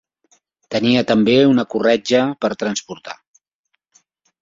[0.75, 3.19] Tenia també una corretja per transportar.